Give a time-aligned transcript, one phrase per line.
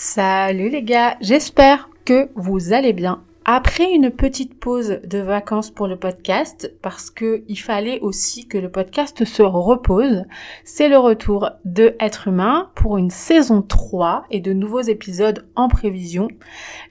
[0.00, 3.24] Salut les gars, j'espère que vous allez bien.
[3.44, 8.58] Après une petite pause de vacances pour le podcast, parce que il fallait aussi que
[8.58, 10.22] le podcast se repose,
[10.62, 15.66] c'est le retour de Être Humain pour une saison 3 et de nouveaux épisodes en
[15.66, 16.28] prévision.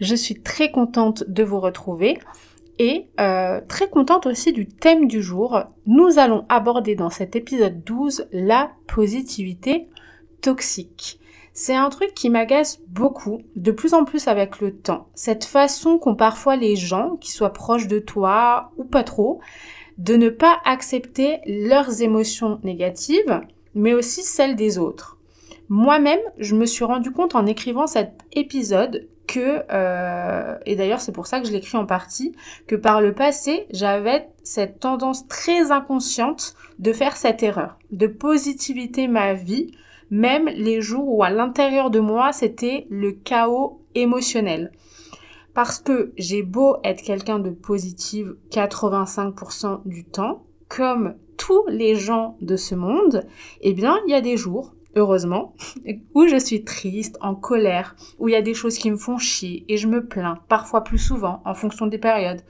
[0.01, 2.19] Je suis très contente de vous retrouver
[2.77, 5.63] et euh, très contente aussi du thème du jour.
[5.85, 9.87] Nous allons aborder dans cet épisode 12 la positivité
[10.41, 11.21] toxique.
[11.59, 15.07] C'est un truc qui m'agace beaucoup, de plus en plus avec le temps.
[15.15, 19.39] Cette façon qu'ont parfois les gens, qui soient proches de toi ou pas trop,
[19.97, 23.41] de ne pas accepter leurs émotions négatives,
[23.73, 25.17] mais aussi celles des autres.
[25.67, 31.11] Moi-même, je me suis rendu compte en écrivant cet épisode que, euh, et d'ailleurs c'est
[31.11, 32.35] pour ça que je l'écris en partie,
[32.67, 39.07] que par le passé, j'avais cette tendance très inconsciente de faire cette erreur, de positivité
[39.07, 39.71] ma vie,
[40.09, 44.71] même les jours où à l'intérieur de moi c'était le chaos émotionnel.
[45.53, 52.37] Parce que j'ai beau être quelqu'un de positive 85% du temps, comme tous les gens
[52.41, 53.25] de ce monde,
[53.61, 55.53] eh bien il y a des jours heureusement,
[56.13, 59.17] où je suis triste, en colère, où il y a des choses qui me font
[59.17, 62.41] chier et je me plains, parfois plus souvent, en fonction des périodes.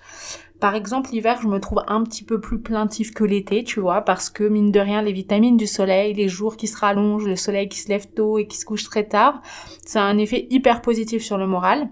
[0.59, 4.01] Par exemple, l'hiver, je me trouve un petit peu plus plaintif que l'été, tu vois,
[4.01, 7.35] parce que mine de rien, les vitamines du soleil, les jours qui se rallongent, le
[7.35, 9.41] soleil qui se lève tôt et qui se couche très tard,
[9.85, 11.89] ça a un effet hyper positif sur le moral.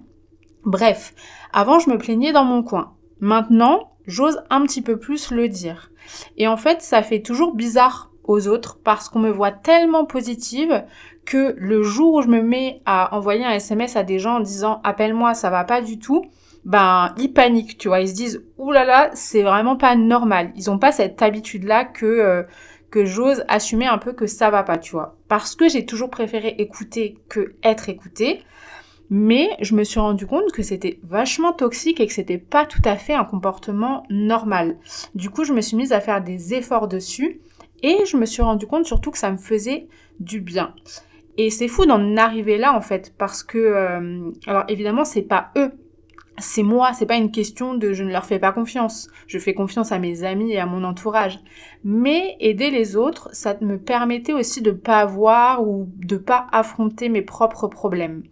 [0.63, 1.13] Bref,
[1.53, 2.95] avant, je me plaignais dans mon coin.
[3.19, 5.91] Maintenant, j'ose un petit peu plus le dire.
[6.38, 10.84] Et en fait, ça fait toujours bizarre aux autres parce qu'on me voit tellement positive
[11.25, 14.40] que le jour où je me mets à envoyer un SMS à des gens en
[14.40, 16.25] disant appelle-moi, ça va pas du tout,
[16.63, 20.52] ben ils paniquent, tu vois, ils se disent ouh là là, c'est vraiment pas normal.
[20.56, 22.44] Ils ont pas cette habitude là que euh,
[22.91, 25.18] que j'ose assumer un peu que ça va pas, tu vois.
[25.28, 28.42] Parce que j'ai toujours préféré écouter que être écouté.
[29.09, 32.81] Mais je me suis rendu compte que c'était vachement toxique et que c'était pas tout
[32.86, 34.78] à fait un comportement normal.
[35.13, 37.40] Du coup, je me suis mise à faire des efforts dessus
[37.85, 39.88] et je me suis rendu compte surtout que ça me faisait
[40.19, 40.73] du bien.
[41.38, 45.51] Et c'est fou d'en arriver là en fait parce que euh, alors évidemment c'est pas
[45.56, 45.72] eux
[46.38, 49.09] c'est moi, c'est pas une question de je ne leur fais pas confiance.
[49.28, 51.40] Je fais confiance à mes amis et à mon entourage.
[51.85, 57.07] Mais aider les autres, ça me permettait aussi de pas avoir ou de pas affronter
[57.07, 58.24] mes propres problèmes.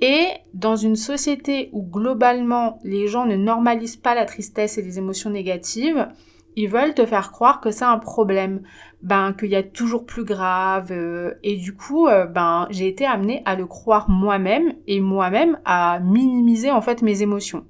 [0.00, 4.98] Et dans une société où globalement les gens ne normalisent pas la tristesse et les
[4.98, 6.08] émotions négatives,
[6.56, 8.62] ils veulent te faire croire que c'est un problème,
[9.02, 13.04] ben qu'il y a toujours plus grave euh, et du coup euh, ben j'ai été
[13.04, 17.64] amenée à le croire moi-même et moi-même à minimiser en fait mes émotions.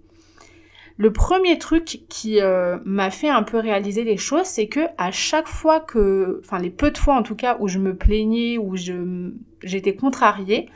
[0.99, 5.11] Le premier truc qui euh, m'a fait un peu réaliser les choses, c'est que à
[5.11, 8.57] chaque fois que, enfin les peu de fois en tout cas où je me plaignais,
[8.57, 9.33] où je
[9.63, 10.71] j'étais contrariée,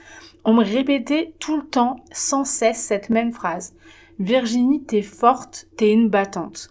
[0.45, 3.75] on me répétait tout le temps, sans cesse, cette même phrase.
[4.19, 6.71] Virginie, t'es forte, t'es une battante.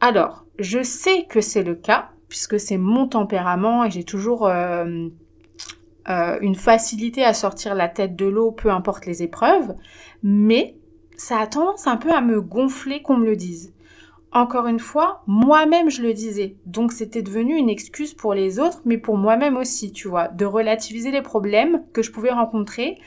[0.00, 5.08] Alors, je sais que c'est le cas, puisque c'est mon tempérament et j'ai toujours euh,
[6.08, 9.74] euh, une facilité à sortir la tête de l'eau, peu importe les épreuves,
[10.22, 10.76] mais
[11.16, 13.74] ça a tendance un peu à me gonfler qu'on me le dise.
[14.30, 18.82] Encore une fois, moi-même je le disais, donc c'était devenu une excuse pour les autres,
[18.84, 22.98] mais pour moi-même aussi, tu vois, de relativiser les problèmes que je pouvais rencontrer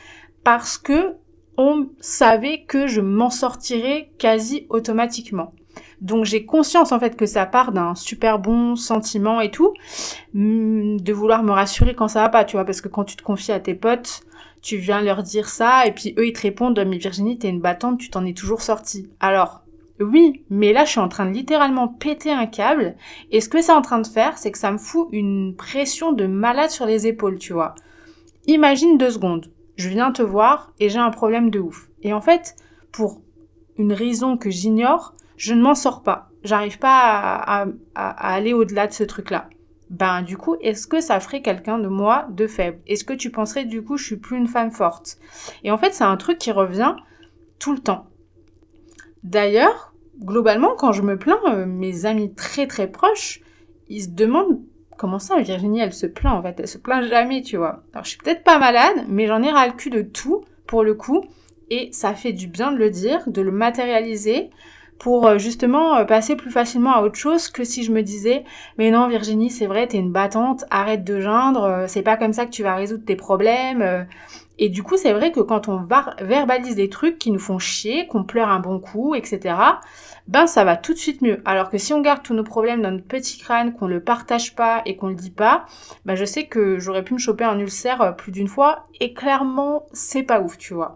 [0.44, 1.16] parce que
[1.58, 5.54] on savait que je m'en sortirais quasi automatiquement.
[6.02, 9.74] Donc j'ai conscience en fait que ça part d'un super bon sentiment et tout,
[10.34, 13.16] mm, de vouloir me rassurer quand ça va pas, tu vois, parce que quand tu
[13.16, 14.22] te confies à tes potes,
[14.62, 17.62] tu viens leur dire ça et puis eux ils te répondent mais Virginie t'es une
[17.62, 19.10] battante, tu t'en es toujours sortie.
[19.20, 19.62] Alors
[20.00, 22.96] oui, mais là je suis en train de littéralement péter un câble
[23.32, 26.12] et ce que c'est en train de faire, c'est que ça me fout une pression
[26.14, 27.76] de malade sur les épaules, tu vois.
[28.48, 29.52] Imagine deux secondes.
[29.78, 31.90] je viens te voir et j'ai un problème de ouf.
[32.04, 32.56] Et en fait,
[32.92, 33.22] pour
[33.78, 36.30] une raison que j'ignore, je ne m'en sors pas.
[36.44, 37.66] J'arrive pas à,
[37.96, 39.50] aller au-delà de ce truc-là.
[39.90, 42.80] Ben du coup, est-ce que ça ferait quelqu'un de moi de faible?
[42.86, 45.18] Est-ce que tu penserais du coup je suis plus une femme forte?
[45.64, 46.96] Et en fait, c'est un truc qui revient
[47.58, 48.06] tout le temps.
[49.24, 53.42] D'ailleurs, globalement, quand je me plains, euh, mes amis très très proches,
[53.90, 54.62] ils se demandent
[54.96, 56.60] comment ça, Virginie, elle se plaint en fait.
[56.60, 57.82] Elle se plaint jamais, tu vois.
[57.94, 60.84] Alors, je suis peut-être pas malade, mais j'en ai ras le cul de tout, pour
[60.84, 61.26] le coup.
[61.72, 64.52] Et ça fait du bien de le dire, de le matérialiser
[65.02, 68.46] pour euh, justement euh, passer plus facilement à autre chose que si je me disais
[68.78, 72.46] mais non Virginie c'est vrai t'es une battante arrête de geindre c'est pas comme ça
[72.46, 74.06] que tu vas résoudre tes problèmes
[74.64, 75.88] et du coup, c'est vrai que quand on
[76.22, 79.56] verbalise des trucs qui nous font chier, qu'on pleure un bon coup, etc.,
[80.28, 81.42] ben ça va tout de suite mieux.
[81.46, 84.56] Alors que si on garde tous nos problèmes dans notre petit crâne, qu'on le partage
[84.56, 85.66] pas et qu'on le dit pas,
[86.06, 89.16] ben je sais que j'aurais pu me choper un ulcère euh, plus d'une fois et
[89.16, 90.94] clairement, c'est pas ouf, tu vois.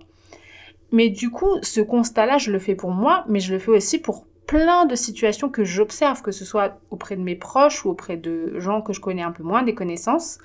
[0.92, 4.00] Mais du coup, ce constat-là, je le fais pour moi, mais je le fais aussi
[4.00, 8.18] pour plein de situations que j'observe, que ce soit auprès de mes proches ou auprès
[8.18, 10.38] de gens que je connais un peu moins, des connaissances.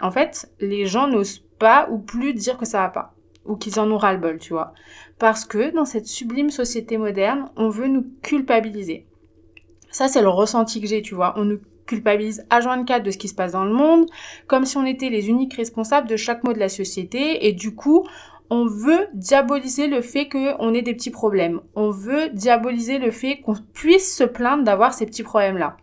[0.00, 3.14] En fait, les gens n'osent pas ou plus dire que ça va pas
[3.48, 4.74] ou qu'ils en ont ras le bol, tu vois.
[5.18, 9.06] Parce que dans cette sublime société moderne, on veut nous culpabiliser.
[9.90, 11.32] Ça, c'est le ressenti que j'ai, tu vois.
[11.36, 14.06] On nous culpabilise à 24 de ce qui se passe dans le monde,
[14.46, 17.74] comme si on était les uniques responsables de chaque mot de la société, et du
[17.74, 18.06] coup,
[18.50, 21.60] on veut diaboliser le fait qu'on ait des petits problèmes.
[21.74, 25.76] On veut diaboliser le fait qu'on puisse se plaindre d'avoir ces petits problèmes-là.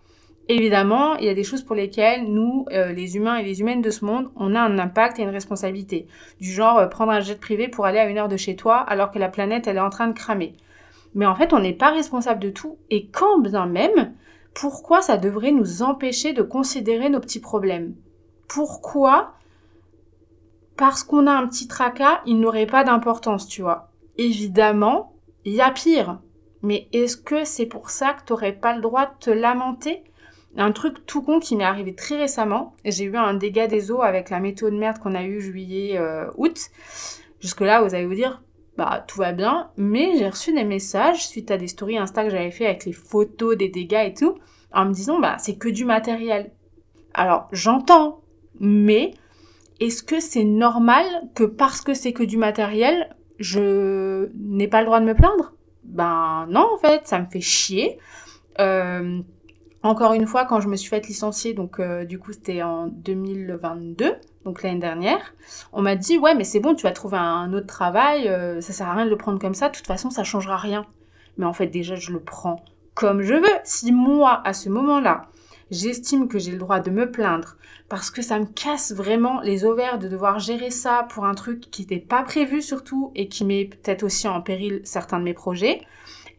[0.47, 3.81] Évidemment, il y a des choses pour lesquelles nous, euh, les humains et les humaines
[3.81, 6.07] de ce monde, on a un impact et une responsabilité.
[6.39, 8.77] Du genre euh, prendre un jet privé pour aller à une heure de chez toi
[8.77, 10.55] alors que la planète elle est en train de cramer.
[11.15, 14.13] Mais en fait, on n'est pas responsable de tout et quand bien même,
[14.53, 17.95] pourquoi ça devrait nous empêcher de considérer nos petits problèmes?
[18.47, 19.33] Pourquoi
[20.77, 23.91] Parce qu'on a un petit tracas, il n'aurait pas d'importance, tu vois.
[24.17, 25.13] Évidemment,
[25.45, 26.19] il y a pire.
[26.61, 30.03] Mais est-ce que c'est pour ça que tu n'aurais pas le droit de te lamenter?
[30.57, 32.75] Un truc tout con qui m'est arrivé très récemment.
[32.83, 35.97] J'ai eu un dégât des eaux avec la météo de merde qu'on a eu juillet,
[35.97, 36.57] euh, août.
[37.39, 38.41] Jusque-là, vous allez vous dire,
[38.77, 39.69] bah tout va bien.
[39.77, 42.93] Mais j'ai reçu des messages suite à des stories Insta que j'avais fait avec les
[42.93, 44.37] photos des dégâts et tout,
[44.73, 46.51] en me disant, bah c'est que du matériel.
[47.13, 48.21] Alors j'entends,
[48.59, 49.13] mais
[49.79, 54.85] est-ce que c'est normal que parce que c'est que du matériel, je n'ai pas le
[54.85, 55.53] droit de me plaindre?
[55.83, 57.99] Ben non en fait, ça me fait chier.
[58.59, 59.19] Euh,
[59.83, 62.87] encore une fois, quand je me suis faite licencier, donc euh, du coup c'était en
[62.87, 64.13] 2022,
[64.45, 65.35] donc l'année dernière,
[65.73, 68.73] on m'a dit ouais mais c'est bon, tu vas trouver un autre travail, euh, ça
[68.73, 70.85] sert à rien de le prendre comme ça, de toute façon ça changera rien.
[71.37, 72.63] Mais en fait déjà je le prends
[72.93, 73.59] comme je veux.
[73.63, 75.23] Si moi à ce moment-là
[75.71, 77.57] j'estime que j'ai le droit de me plaindre
[77.89, 81.69] parce que ça me casse vraiment les ovaires de devoir gérer ça pour un truc
[81.71, 85.33] qui n'était pas prévu surtout et qui met peut-être aussi en péril certains de mes
[85.33, 85.81] projets.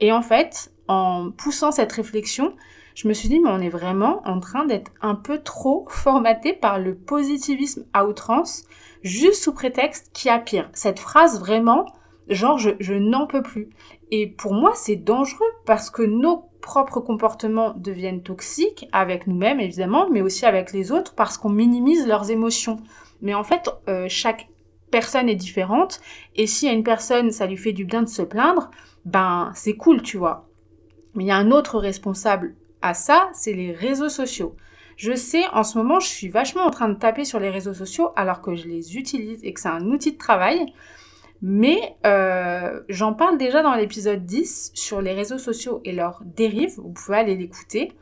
[0.01, 2.55] Et en fait, en poussant cette réflexion,
[2.95, 6.53] je me suis dit, mais on est vraiment en train d'être un peu trop formaté
[6.55, 8.65] par le positivisme à outrance,
[9.03, 10.71] juste sous prétexte qu'il y a pire.
[10.73, 11.87] Cette phrase vraiment,
[12.29, 13.69] genre, je, n'en peux plus.
[14.11, 20.11] Et pour moi, c'est dangereux parce que nos propres comportements deviennent toxiques avec nous-mêmes, évidemment,
[20.11, 22.79] mais aussi avec les autres parce qu'on minimise leurs émotions.
[23.23, 24.49] Mais en fait, euh, chaque
[24.91, 26.01] personne est différente
[26.35, 28.69] et si à une personne, ça lui fait du bien de se plaindre,
[29.05, 30.49] ben, c'est cool, tu vois.
[31.15, 34.57] Mais il y a un autre responsable à ça, c'est les réseaux sociaux.
[34.97, 37.75] Je sais, en ce moment, je suis vachement en train de taper sur les réseaux
[37.75, 40.67] sociaux alors que je les utilise et que c'est un outil de travail.
[41.43, 46.75] Mais euh, j'en parle déjà dans l'épisode 10 sur les réseaux sociaux et leurs dérives.
[46.79, 47.93] Vous pouvez aller l'écouter.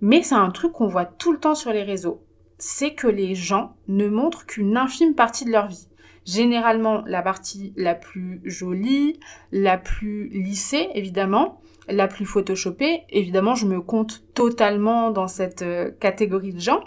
[0.00, 2.22] Mais c'est un truc qu'on voit tout le temps sur les réseaux.
[2.58, 5.88] C'est que les gens ne montrent qu'une infime partie de leur vie.
[6.24, 9.20] Généralement la partie la plus jolie,
[9.52, 13.02] la plus lissée évidemment, la plus photoshopée.
[13.10, 16.82] Évidemment, je me compte totalement dans cette euh, catégorie de gens.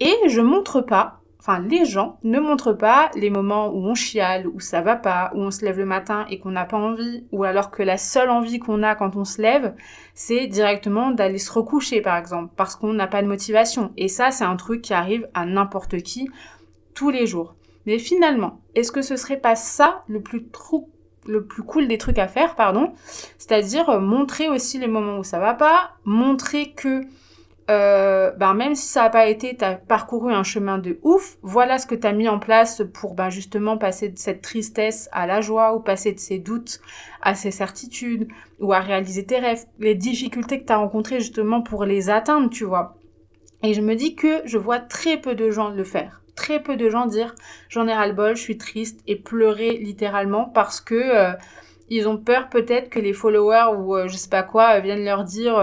[0.00, 1.22] Et je montre pas,
[1.56, 5.38] les gens ne montrent pas les moments où on chiale, où ça va pas, où
[5.38, 8.28] on se lève le matin et qu'on n'a pas envie, ou alors que la seule
[8.28, 9.74] envie qu'on a quand on se lève,
[10.12, 13.92] c'est directement d'aller se recoucher par exemple, parce qu'on n'a pas de motivation.
[13.96, 16.28] Et ça, c'est un truc qui arrive à n'importe qui
[16.94, 17.54] tous les jours.
[17.86, 20.90] Mais finalement, est-ce que ce serait pas ça le plus trou
[21.26, 22.92] le plus cool des trucs à faire, pardon?
[23.38, 27.02] C'est-à-dire euh, montrer aussi les moments où ça va pas, montrer que
[27.70, 31.36] euh, ben même si ça n'a pas été, tu as parcouru un chemin de ouf,
[31.42, 35.08] voilà ce que tu as mis en place pour ben justement passer de cette tristesse
[35.12, 36.80] à la joie, ou passer de ces doutes
[37.20, 41.60] à ces certitudes, ou à réaliser tes rêves, les difficultés que tu as rencontrées justement
[41.60, 42.96] pour les atteindre, tu vois.
[43.62, 46.76] Et je me dis que je vois très peu de gens le faire très peu
[46.76, 47.34] de gens dire
[47.68, 51.32] j'en ai ras le bol, je suis triste et pleurer littéralement parce que euh,
[51.90, 55.24] ils ont peur peut-être que les followers ou euh, je sais pas quoi viennent leur
[55.24, 55.58] dire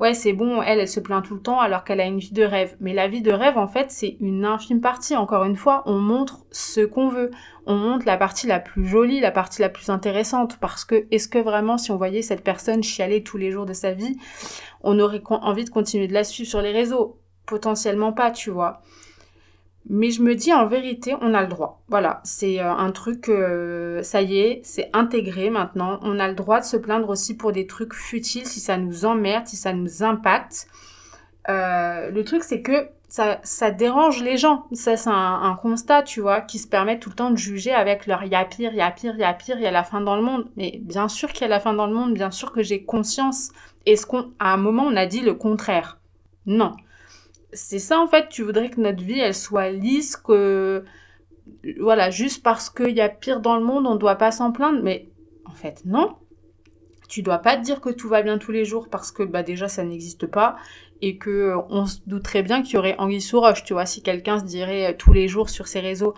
[0.00, 2.32] ouais c'est bon, elle elle se plaint tout le temps alors qu'elle a une vie
[2.32, 2.76] de rêve.
[2.80, 5.16] Mais la vie de rêve en fait c'est une infime partie.
[5.16, 7.30] Encore une fois, on montre ce qu'on veut,
[7.66, 11.28] on montre la partie la plus jolie, la partie la plus intéressante parce que est-ce
[11.28, 14.16] que vraiment si on voyait cette personne chialer tous les jours de sa vie,
[14.82, 17.18] on aurait envie de continuer de la suivre sur les réseaux?
[17.46, 18.80] Potentiellement pas, tu vois.
[19.88, 21.82] Mais je me dis en vérité, on a le droit.
[21.88, 25.98] Voilà, c'est euh, un truc, euh, ça y est, c'est intégré maintenant.
[26.02, 29.04] On a le droit de se plaindre aussi pour des trucs futiles si ça nous
[29.04, 30.68] emmerde, si ça nous impacte.
[31.50, 34.64] Euh, le truc, c'est que ça, dérange les gens.
[34.72, 38.06] Ça, c'est un, constat, tu vois, qui se permet tout le temps de juger avec
[38.06, 39.66] leur il y a pire, il y a pire, il y a pire, il y
[39.66, 40.50] a la fin dans le monde.
[40.56, 42.84] Mais bien sûr qu'il y a la fin dans le monde, bien sûr que j'ai
[42.84, 43.50] conscience.
[43.86, 45.98] Est-ce qu'à un moment, on a dit le contraire?
[46.46, 46.72] Non
[47.54, 50.84] c'est ça en fait, tu voudrais que notre vie elle soit lisse, que
[51.78, 54.52] voilà, juste parce qu'il y a pire dans le monde, on ne doit pas s'en
[54.52, 55.08] plaindre, mais
[55.46, 56.16] en fait non.
[57.08, 59.42] Tu dois pas te dire que tout va bien tous les jours parce que bah
[59.42, 60.56] déjà ça n'existe pas
[61.00, 64.02] et que on se douterait bien qu'il y aurait anguille sous roche, tu vois, si
[64.02, 66.14] quelqu'un se dirait euh, tous les jours sur ses réseaux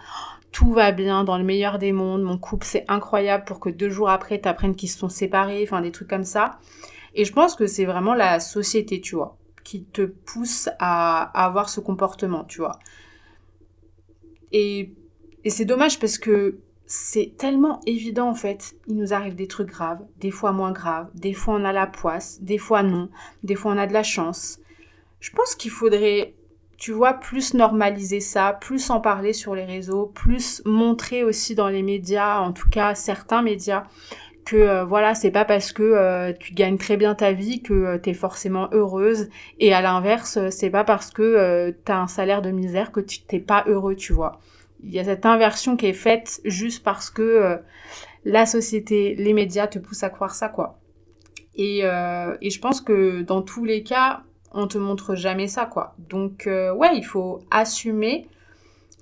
[0.53, 3.91] tout va bien dans le meilleur des mondes, mon couple c'est incroyable pour que deux
[3.91, 6.59] jours après t'apprennes qu'ils se sont séparés, enfin des trucs comme ça.
[7.15, 11.69] Et je pense que c'est vraiment la société, tu vois qui te pousse à, avoir
[11.69, 12.79] ce comportement, tu vois.
[14.53, 14.93] Et,
[15.43, 18.77] et c'est dommage parce que c'est tellement évident en fait.
[18.87, 21.89] Il nous arrive des trucs graves, des fois moins graves, des fois on a la
[21.89, 23.09] poisse, des fois non,
[23.43, 24.61] des fois on a de la chance.
[25.19, 26.35] Je pense qu'il faudrait,
[26.79, 31.69] tu vois, plus normaliser ça, plus en parler sur les réseaux, plus montrer aussi dans
[31.69, 33.83] les médias, en tout cas certains médias,
[34.47, 37.75] que euh, voilà, c'est pas parce que euh, tu gagnes très bien ta vie que
[37.75, 42.07] euh, tu es forcément heureuse et à l'inverse, c'est pas parce que tu as un
[42.07, 44.41] salaire de misère que tu t'es pas heureux, tu vois.
[44.85, 47.59] Il y a cette inversion qui est faite juste parce que
[48.25, 50.79] la société, les médias te poussent à croire ça quoi.
[51.57, 54.23] Et, et je pense que dans tous les cas,
[54.53, 55.97] on te montre jamais ça quoi.
[55.99, 58.29] Donc ouais, il faut assumer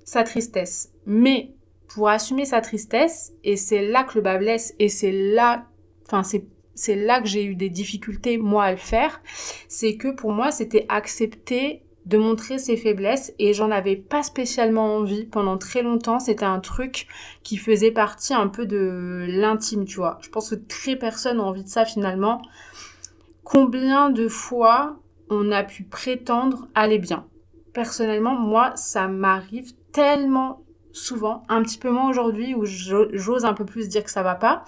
[0.05, 0.91] sa tristesse.
[1.05, 1.51] Mais
[1.87, 5.65] pour assumer sa tristesse, et c'est là que le bas blesse, et c'est là,
[6.05, 9.21] enfin c'est là que j'ai eu des difficultés moi à le faire,
[9.67, 14.97] c'est que pour moi c'était accepter de montrer ses faiblesses et j'en avais pas spécialement
[14.97, 16.19] envie pendant très longtemps.
[16.19, 17.07] C'était un truc
[17.43, 20.19] qui faisait partie un peu de l'intime, tu vois.
[20.21, 22.41] Je pense que très personne n'a envie de ça finalement.
[23.43, 24.99] Combien de fois
[25.29, 27.25] on a pu prétendre aller bien?
[27.73, 30.64] Personnellement, moi, ça m'arrive tellement
[30.95, 34.35] souvent, un petit peu moins aujourd'hui où j'ose un peu plus dire que ça va
[34.35, 34.63] pas,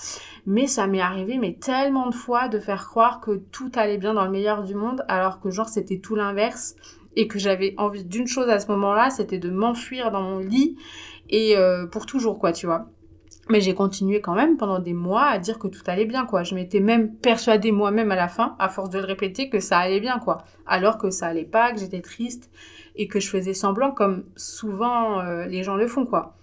[0.46, 4.14] mais ça m'est arrivé mais tellement de fois de faire croire que tout allait bien
[4.14, 6.76] dans le meilleur du monde alors que genre c'était tout l'inverse
[7.16, 10.78] et que j'avais envie d'une chose à ce moment-là, c'était de m'enfuir dans mon lit
[11.30, 12.90] et euh, pour toujours quoi, tu vois.
[13.50, 16.44] Mais j'ai continué quand même pendant des mois à dire que tout allait bien, quoi.
[16.44, 19.78] Je m'étais même persuadée moi-même à la fin, à force de le répéter, que ça
[19.78, 20.44] allait bien, quoi.
[20.66, 22.52] Alors que ça allait pas, que j'étais triste
[22.96, 26.36] et que je faisais semblant comme souvent euh, les gens le font, quoi.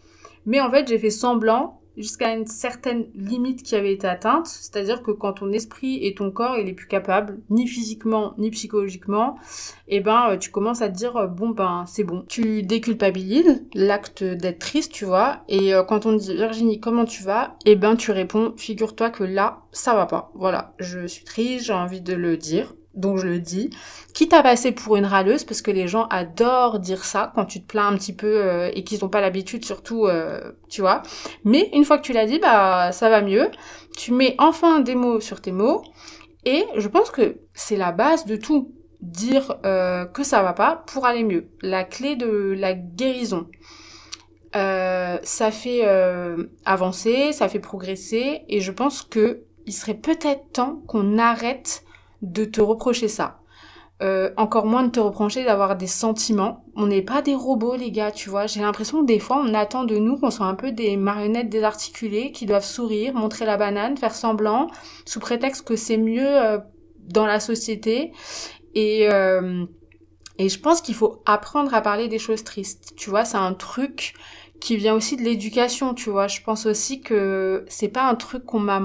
[0.46, 5.02] Mais en fait, j'ai fait semblant jusqu'à une certaine limite qui avait été atteinte, c'est-à-dire
[5.02, 9.36] que quand ton esprit et ton corps il est plus capable, ni physiquement ni psychologiquement,
[9.88, 12.24] et eh ben euh, tu commences à te dire euh, bon ben c'est bon.
[12.28, 17.04] Tu déculpabilises l'acte d'être triste, tu vois, et euh, quand on te dit Virginie comment
[17.04, 20.32] tu vas, et eh ben tu réponds figure-toi que là ça va pas.
[20.34, 23.70] Voilà, je suis triste, j'ai envie de le dire donc je le dis.
[24.12, 27.60] Quitte à passer pour une râleuse, parce que les gens adorent dire ça quand tu
[27.60, 31.02] te plains un petit peu euh, et qu'ils n'ont pas l'habitude, surtout, euh, tu vois.
[31.44, 33.50] Mais une fois que tu l'as dit, bah ça va mieux.
[33.96, 35.82] Tu mets enfin des mots sur tes mots.
[36.44, 38.72] Et je pense que c'est la base de tout.
[39.00, 41.48] Dire euh, que ça va pas pour aller mieux.
[41.60, 43.48] La clé de la guérison.
[44.54, 45.84] ça fait
[46.64, 51.84] avancer, ça fait progresser, et je pense que il serait peut-être temps qu'on arrête
[52.32, 53.40] de te reprocher ça.
[54.02, 56.64] Euh, encore moins de te reprocher d'avoir des sentiments.
[56.74, 58.46] On n'est pas des robots, les gars, tu vois.
[58.46, 61.48] J'ai l'impression que des fois, on attend de nous qu'on soit un peu des marionnettes
[61.48, 64.66] désarticulées qui doivent sourire, montrer la banane, faire semblant,
[65.06, 66.58] sous prétexte que c'est mieux euh,
[66.98, 68.12] dans la société.
[68.74, 69.64] Et, euh,
[70.38, 72.94] et je pense qu'il faut apprendre à parler des choses tristes.
[72.96, 74.14] Tu vois, c'est un truc
[74.60, 76.26] qui vient aussi de l'éducation, tu vois.
[76.26, 78.82] Je pense aussi que c'est pas un truc qu'on m'a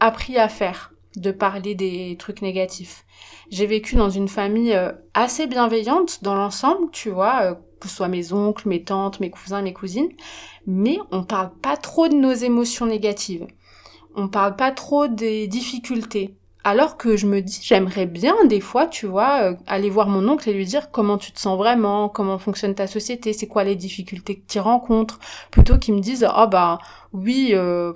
[0.00, 3.04] appris à faire de parler des trucs négatifs.
[3.50, 7.96] J'ai vécu dans une famille euh, assez bienveillante dans l'ensemble, tu vois, euh, que ce
[7.96, 10.10] soit mes oncles, mes tantes, mes cousins, mes cousines,
[10.66, 13.46] mais on parle pas trop de nos émotions négatives.
[14.14, 16.36] On parle pas trop des difficultés.
[16.62, 20.28] alors que je me dis, j'aimerais bien des fois, tu vois, euh, aller voir mon
[20.28, 23.64] oncle et lui dire comment tu te sens vraiment, comment fonctionne ta société, c'est quoi
[23.64, 25.18] les difficultés que tu rencontres,
[25.50, 26.78] plutôt qu'ils me disent, ah oh, bah
[27.14, 27.94] oui, euh,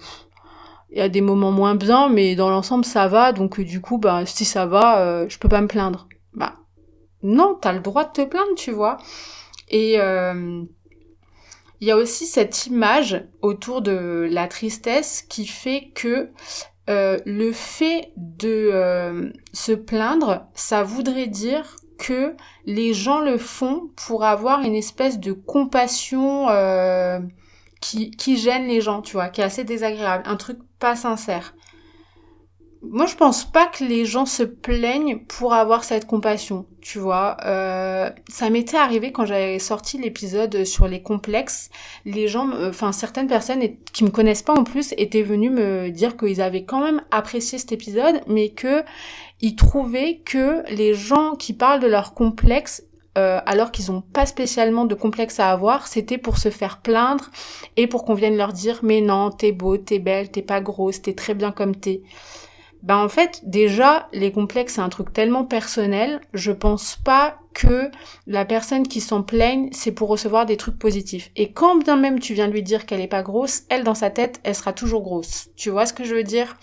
[0.94, 3.98] il y a des moments moins bien, mais dans l'ensemble ça va, donc du coup,
[3.98, 6.08] bah si ça va, je peux pas me plaindre.
[6.32, 6.54] Bah
[7.22, 8.96] non, t'as le droit de te plaindre, tu vois.
[9.68, 9.98] Et
[11.84, 16.30] il y a aussi cette image autour de la tristesse qui fait que
[16.90, 22.34] euh, le fait de euh, se plaindre, ça voudrait dire que
[22.66, 27.20] les gens le font pour avoir une espèce de compassion euh,
[27.84, 31.54] qui, qui gêne les gens, tu vois, qui est assez désagréable, un truc pas sincère
[32.90, 37.36] moi je pense pas que les gens se plaignent pour avoir cette compassion, tu vois.
[37.44, 41.70] Euh, ça m'était arrivé quand j'avais sorti l'épisode sur les complexes.
[42.04, 43.62] Les gens, enfin certaines personnes
[43.92, 47.58] qui me connaissent pas en plus étaient venues me dire qu'ils avaient quand même apprécié
[47.58, 48.82] cet épisode, mais que
[49.40, 52.82] ils trouvaient que les gens qui parlent de leurs complexes
[53.16, 57.30] euh, alors qu'ils n'ont pas spécialement de complexe à avoir, c'était pour se faire plaindre
[57.76, 61.02] et pour qu'on vienne leur dire mais non, t'es beau, t'es belle, t'es pas grosse,
[61.02, 62.02] t'es très bien comme t'es
[62.84, 67.90] ben en fait déjà les complexes c'est un truc tellement personnel, je pense pas que
[68.26, 71.30] la personne qui s'en plaigne c'est pour recevoir des trucs positifs.
[71.34, 74.10] Et quand bien même tu viens lui dire qu'elle est pas grosse, elle dans sa
[74.10, 75.48] tête elle sera toujours grosse.
[75.56, 76.56] Tu vois ce que je veux dire?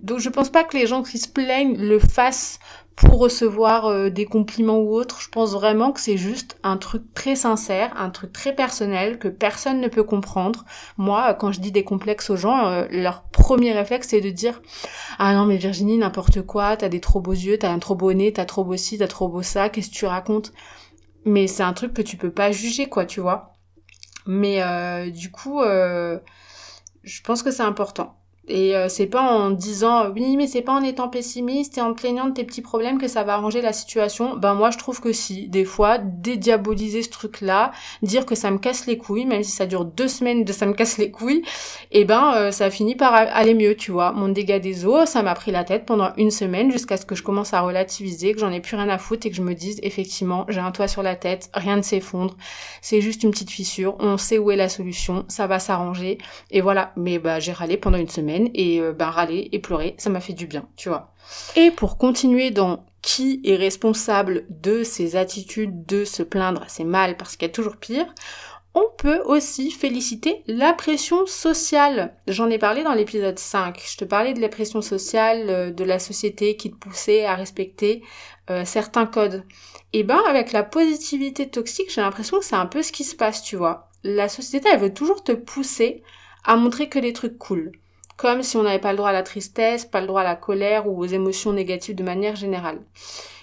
[0.00, 2.58] Donc je pense pas que les gens qui se plaignent le fassent
[2.96, 5.20] pour recevoir euh, des compliments ou autres.
[5.20, 9.28] Je pense vraiment que c'est juste un truc très sincère, un truc très personnel que
[9.28, 10.64] personne ne peut comprendre.
[10.98, 14.60] Moi, quand je dis des complexes aux gens, euh, leur premier réflexe c'est de dire
[15.18, 18.12] ah non mais Virginie n'importe quoi, t'as des trop beaux yeux, t'as un trop beau
[18.12, 20.52] nez, t'as trop beau ci, t'as trop beau ça, qu'est-ce que tu racontes?
[21.24, 23.54] Mais c'est un truc que tu peux pas juger quoi, tu vois.
[24.26, 28.19] Mais euh, du coup, je pense que c'est important.
[28.48, 31.92] Et euh, c'est pas en disant oui mais c'est pas en étant pessimiste et en
[31.94, 34.36] plaignant de tes petits problèmes que ça va arranger la situation.
[34.36, 38.58] Ben moi je trouve que si, des fois, dédiaboliser ce truc-là, dire que ça me
[38.58, 41.42] casse les couilles, même si ça dure deux semaines de ça me casse les couilles,
[41.92, 44.12] et eh ben euh, ça finit par aller mieux, tu vois.
[44.12, 47.14] Mon dégât des eaux, ça m'a pris la tête pendant une semaine jusqu'à ce que
[47.14, 49.54] je commence à relativiser, que j'en ai plus rien à foutre et que je me
[49.54, 52.36] dise effectivement j'ai un toit sur la tête, rien ne s'effondre,
[52.80, 56.18] c'est juste une petite fissure, on sait où est la solution, ça va s'arranger
[56.50, 56.92] et voilà.
[56.96, 60.20] Mais bah j'ai râlé pendant une semaine et euh, ben râler et pleurer, ça m'a
[60.20, 61.12] fait du bien, tu vois.
[61.56, 67.16] Et pour continuer dans qui est responsable de ces attitudes de se plaindre, c'est mal
[67.16, 68.12] parce qu'il y a toujours pire,
[68.74, 72.14] on peut aussi féliciter la pression sociale.
[72.28, 73.82] J'en ai parlé dans l'épisode 5.
[73.84, 77.34] Je te parlais de la pression sociale euh, de la société qui te poussait à
[77.34, 78.02] respecter
[78.48, 79.44] euh, certains codes.
[79.92, 83.16] Et ben avec la positivité toxique, j'ai l'impression que c'est un peu ce qui se
[83.16, 83.90] passe, tu vois.
[84.04, 86.02] La société, elle veut toujours te pousser
[86.44, 87.72] à montrer que les trucs cool
[88.20, 90.36] comme si on n'avait pas le droit à la tristesse, pas le droit à la
[90.36, 92.78] colère ou aux émotions négatives de manière générale.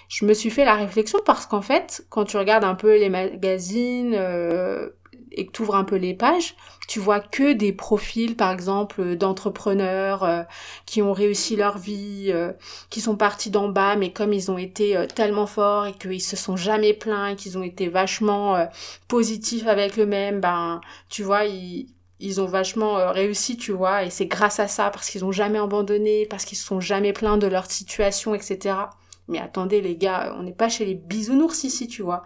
[0.08, 3.08] Je me suis fait la réflexion parce qu'en fait, quand tu regardes un peu les
[3.08, 4.90] magazines euh,
[5.32, 6.54] et que tu ouvres un peu les pages,
[6.86, 10.42] tu vois que des profils, par exemple, d'entrepreneurs euh,
[10.86, 12.52] qui ont réussi leur vie, euh,
[12.88, 16.36] qui sont partis d'en bas, mais comme ils ont été tellement forts et qu'ils se
[16.36, 18.64] sont jamais plaints et qu'ils ont été vachement
[19.08, 21.88] positifs avec eux-mêmes, ben, tu vois, ils
[22.20, 25.32] ils ont vachement euh, réussi, tu vois, et c'est grâce à ça, parce qu'ils ont
[25.32, 28.76] jamais abandonné, parce qu'ils se sont jamais plaints de leur situation, etc.
[29.28, 32.24] Mais attendez les gars, on n'est pas chez les bisounours ici, tu vois.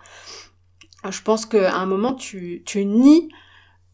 [1.09, 3.29] Je pense qu'à un moment, tu, tu nies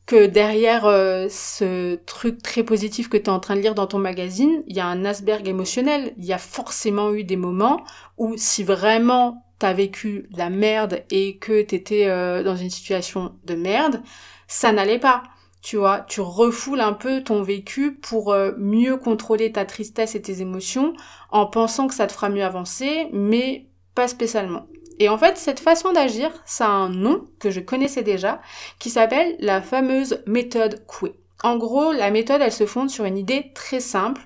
[0.09, 3.87] que derrière euh, ce truc très positif que tu es en train de lire dans
[3.87, 6.15] ton magazine, il y a un iceberg émotionnel.
[6.17, 7.85] Il y a forcément eu des moments
[8.17, 13.55] où si vraiment t'as vécu la merde et que t'étais euh, dans une situation de
[13.55, 14.03] merde,
[14.47, 15.25] ça n'allait pas
[15.63, 20.23] tu vois, tu refoules un peu ton vécu pour euh, mieux contrôler ta tristesse et
[20.23, 20.95] tes émotions
[21.31, 24.67] en pensant que ça te fera mieux avancer, mais pas spécialement.
[25.01, 28.41] Et en fait, cette façon d'agir, ça a un nom que je connaissais déjà,
[28.79, 31.15] qui s'appelle la fameuse méthode Coué.
[31.45, 34.23] En gros, la méthode, elle se fonde sur une idée très simple,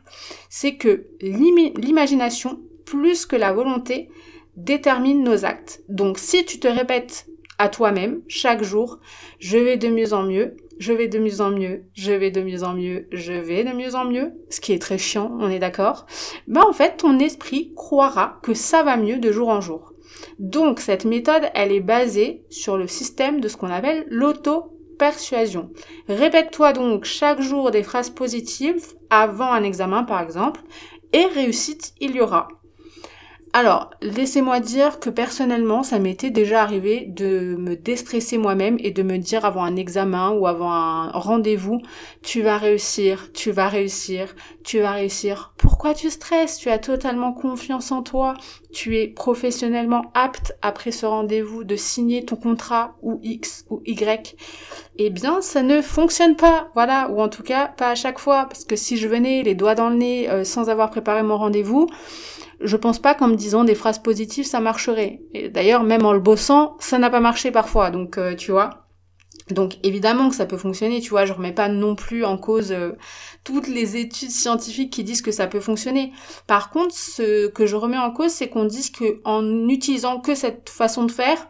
[0.48, 4.08] c'est que l'imagination, plus que la volonté,
[4.56, 5.82] détermine nos actes.
[5.88, 7.26] Donc si tu te répètes
[7.58, 8.98] à toi-même chaque jour,
[9.38, 12.42] je vais de mieux en mieux, je vais de mieux en mieux, je vais de
[12.42, 15.48] mieux en mieux, je vais de mieux en mieux, ce qui est très chiant, on
[15.48, 16.06] est d'accord,
[16.48, 19.92] bah en fait ton esprit croira que ça va mieux de jour en jour.
[20.40, 25.70] Donc cette méthode, elle est basée sur le système de ce qu'on appelle l'auto-persuasion.
[26.08, 30.62] Répète-toi donc chaque jour des phrases positives avant un examen par exemple,
[31.12, 32.48] et réussite il y aura.
[33.54, 39.02] Alors, laissez-moi dire que personnellement, ça m'était déjà arrivé de me déstresser moi-même et de
[39.02, 41.78] me dire avant un examen ou avant un rendez-vous,
[42.22, 44.34] tu vas réussir, tu vas réussir,
[44.64, 45.52] tu vas réussir.
[45.58, 46.56] Pourquoi tu stresses?
[46.56, 48.34] Tu as totalement confiance en toi.
[48.72, 54.34] Tu es professionnellement apte après ce rendez-vous de signer ton contrat ou X ou Y.
[54.96, 56.70] Eh bien, ça ne fonctionne pas.
[56.72, 57.10] Voilà.
[57.10, 58.46] Ou en tout cas, pas à chaque fois.
[58.46, 61.36] Parce que si je venais les doigts dans le nez euh, sans avoir préparé mon
[61.36, 61.86] rendez-vous,
[62.64, 65.20] je pense pas qu'en me disant des phrases positives ça marcherait.
[65.53, 67.90] D'ailleurs, même en le bossant, ça n'a pas marché parfois.
[67.90, 68.83] Donc, euh, tu vois.
[69.51, 72.72] Donc évidemment que ça peut fonctionner, tu vois, je remets pas non plus en cause
[72.72, 72.92] euh,
[73.44, 76.12] toutes les études scientifiques qui disent que ça peut fonctionner.
[76.46, 80.35] Par contre, ce que je remets en cause, c'est qu'on dise que en utilisant que
[80.35, 81.48] cette façon de faire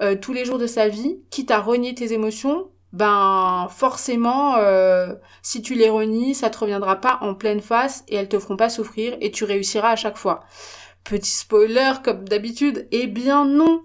[0.00, 5.14] euh, tous les jours de sa vie, quitte à renier tes émotions, ben forcément, euh,
[5.40, 8.56] si tu les renies, ça te reviendra pas en pleine face et elles te feront
[8.56, 10.44] pas souffrir et tu réussiras à chaque fois.
[11.04, 13.82] Petit spoiler comme d'habitude, eh bien non.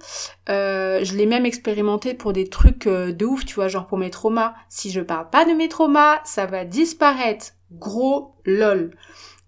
[0.49, 3.97] Euh, je l'ai même expérimenté pour des trucs euh, de ouf, tu vois, genre pour
[3.97, 4.53] mes traumas.
[4.69, 7.53] Si je parle pas de mes traumas, ça va disparaître.
[7.71, 8.91] Gros lol.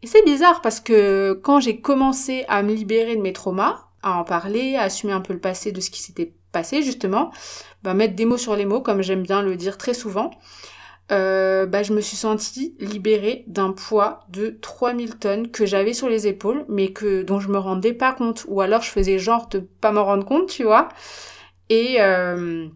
[0.02, 4.14] Et c'est bizarre parce que quand j'ai commencé à me libérer de mes traumas, à
[4.14, 7.32] en parler, à assumer un peu le passé de ce qui s'était passé justement,
[7.84, 10.32] bah, mettre des mots sur les mots comme j'aime bien le dire très souvent,
[11.12, 16.08] euh, bah, je me suis sentie libérée d'un poids de 3000 tonnes que j'avais sur
[16.08, 19.48] les épaules, mais que dont je me rendais pas compte, ou alors je faisais genre
[19.50, 20.90] de pas m'en rendre compte, tu vois.
[21.70, 22.68] Et euh,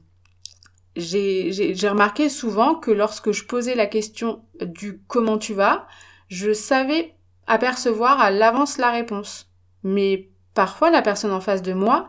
[0.96, 5.88] j'ai remarqué souvent que lorsque je posais la question du comment tu vas,
[6.28, 9.52] je savais apercevoir à l'avance la réponse.
[9.84, 12.08] Mais parfois la personne en face de moi,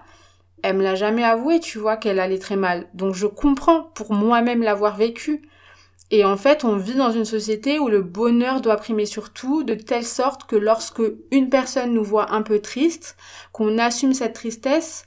[0.65, 2.89] elle me l'a jamais avoué, tu vois, qu'elle allait très mal.
[2.95, 5.43] Donc je comprends pour moi-même l'avoir vécu.
[6.11, 9.63] Et en fait, on vit dans une société où le bonheur doit primer sur tout,
[9.63, 13.19] de telle sorte que lorsque une personne nous voit un peu triste,
[13.53, 15.07] qu'on assume cette tristesse,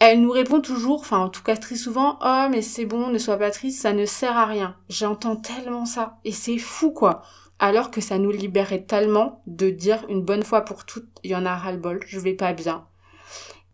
[0.00, 3.18] elle nous répond toujours, enfin en tout cas très souvent, oh mais c'est bon, ne
[3.18, 4.76] sois pas triste, ça ne sert à rien.
[4.88, 6.16] J'entends tellement ça.
[6.24, 7.20] Et c'est fou quoi.
[7.58, 11.36] Alors que ça nous libérait tellement de dire une bonne fois pour toutes, il y
[11.36, 12.86] en a ras-le-bol, je vais pas bien,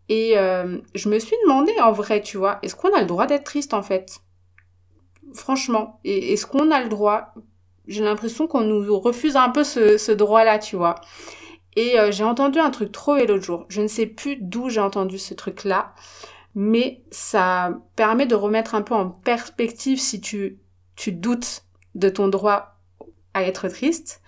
[0.09, 3.27] et euh, je me suis demandé en vrai, tu vois, est-ce qu'on a le droit
[3.27, 4.19] d'être triste en fait?
[5.33, 7.33] Franchement, est-ce qu'on a le droit?
[7.87, 10.95] J'ai l'impression qu'on nous refuse un peu ce, droit-là, tu vois.
[11.75, 13.65] Et euh, j'ai entendu un truc trop l'autre jour.
[13.69, 15.93] Je ne sais plus d'où j'ai entendu ce truc-là,
[16.55, 20.59] mais ça permet de remettre un peu en perspective si tu,
[20.95, 21.63] tu doutes
[21.95, 22.77] de ton droit
[23.33, 24.21] à être triste.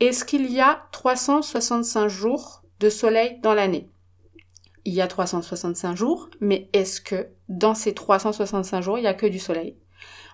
[0.00, 3.90] Est-ce qu'il y a 365 jours de soleil dans l'année?
[4.84, 9.14] Il y a 365 jours, mais est-ce que dans ces 365 jours, il y a
[9.14, 9.76] que du soleil?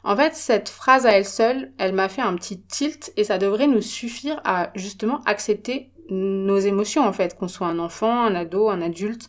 [0.04, 3.38] En fait, cette phrase à elle seule, elle m'a fait un petit tilt et ça
[3.38, 8.34] devrait nous suffire à justement accepter nos émotions en fait, qu'on soit un enfant, un
[8.34, 9.26] ado, un adulte,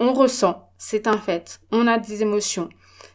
[0.00, 1.60] on ressent, c'est un fait.
[1.70, 2.68] On a des émotions,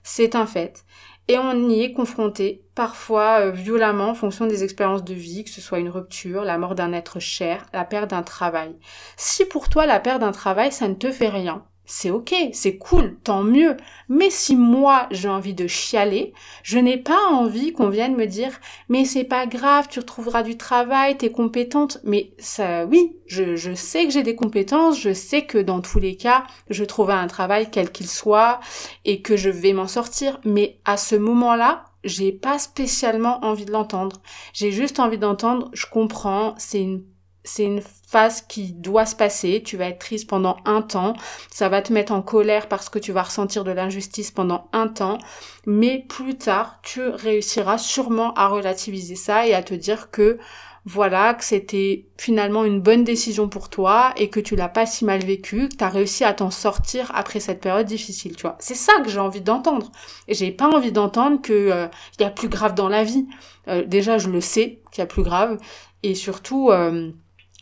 [0.04, 0.86] c'est un fait
[1.28, 5.50] et on y est confronté, parfois euh, violemment en fonction des expériences de vie, que
[5.50, 8.76] ce soit une rupture, la mort d'un être cher, la perte d'un travail.
[9.18, 12.78] Si pour toi la perte d'un travail, ça ne te fait rien, c'est ok, c'est
[12.78, 13.76] cool, tant mieux.
[14.10, 18.60] Mais si moi j'ai envie de chialer, je n'ai pas envie qu'on vienne me dire
[18.90, 22.00] mais c'est pas grave, tu retrouveras du travail, t'es compétente.
[22.04, 26.00] Mais ça, oui, je, je sais que j'ai des compétences, je sais que dans tous
[26.00, 28.60] les cas, je trouverai un travail quel qu'il soit
[29.06, 30.40] et que je vais m'en sortir.
[30.46, 34.22] Mais à ce moment-là, j'ai pas spécialement envie de l'entendre.
[34.54, 37.04] J'ai juste envie d'entendre, je comprends, c'est une
[37.44, 41.14] c'est une phase qui doit se passer, tu vas être triste pendant un temps,
[41.52, 44.88] ça va te mettre en colère parce que tu vas ressentir de l'injustice pendant un
[44.88, 45.18] temps,
[45.66, 50.38] mais plus tard, tu réussiras sûrement à relativiser ça et à te dire que
[50.86, 55.06] voilà, que c'était finalement une bonne décision pour toi et que tu l'as pas si
[55.06, 58.58] mal vécu, que tu réussi à t'en sortir après cette période difficile, tu vois.
[58.60, 59.92] C'est ça que j'ai envie d'entendre.
[60.28, 61.88] Et j'ai pas envie d'entendre que euh,
[62.20, 63.26] y a plus grave dans la vie.
[63.70, 65.58] Euh, déjà, je le sais qu'il y a plus grave
[66.04, 67.12] et surtout euh,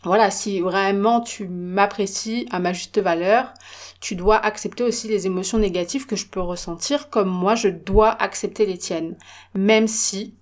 [0.04, 3.52] voilà, si vraiment tu m'apprécies à ma juste valeur,
[4.00, 8.10] tu dois accepter aussi les émotions négatives que je peux ressentir comme moi je dois
[8.10, 9.16] accepter les tiennes.
[9.54, 10.34] Même si,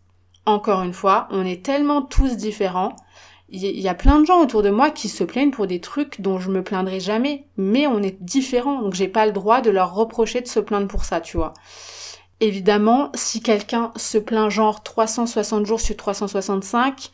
[0.46, 2.96] encore une fois, on est tellement tous différents,
[3.52, 6.20] il y a plein de gens autour de moi qui se plaignent pour des trucs
[6.20, 9.70] dont je me plaindrai jamais, mais on est différents, donc j'ai pas le droit de
[9.70, 11.52] leur reprocher de se plaindre pour ça, tu vois.
[12.38, 17.10] Évidemment, si quelqu'un se plaint genre 360 jours sur 365,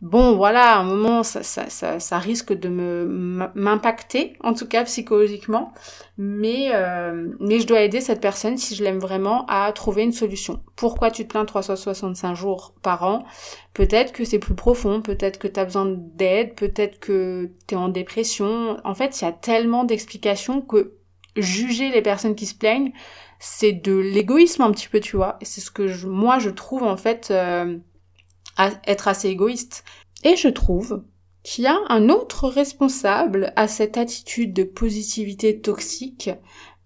[0.00, 4.84] bon voilà, à un moment ça, ça, ça, risque de me m'impacter, en tout cas
[4.84, 5.72] psychologiquement,
[6.18, 10.12] mais euh, mais je dois aider cette personne si je l'aime vraiment à trouver une
[10.12, 10.62] solution.
[10.76, 13.24] Pourquoi tu te plains 365 jours par an?
[13.74, 17.78] Peut-être que c'est plus profond, peut-être que tu as besoin d'aide, peut-être que tu es
[17.78, 18.78] en dépression.
[18.84, 20.94] En fait, il y a tellement d'explications que
[21.36, 22.92] juger les personnes qui se plaignent,
[23.38, 25.38] c'est de l'égoïsme un petit peu, tu vois.
[25.42, 27.78] C'est ce que moi je trouve en fait euh,
[28.86, 29.84] être assez égoïste.
[30.24, 31.02] Et je trouve
[31.42, 36.30] qu'il y a un autre responsable à cette attitude de positivité toxique,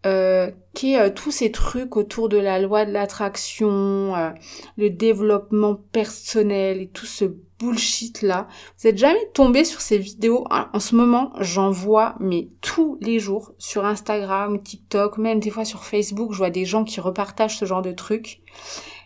[0.06, 4.30] euh, qui est euh, tous ces trucs autour de la loi de l'attraction, euh,
[4.76, 7.24] le développement personnel et tout ce
[7.58, 8.46] bullshit là.
[8.78, 13.18] Vous êtes jamais tombé sur ces vidéos En ce moment, j'en vois mais tous les
[13.18, 17.56] jours sur Instagram, TikTok, même des fois sur Facebook, je vois des gens qui repartagent
[17.56, 18.42] ce genre de trucs.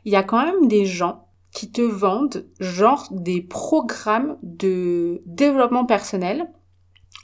[0.04, 5.86] Il y a quand même des gens qui te vendent genre des programmes de développement
[5.86, 6.50] personnel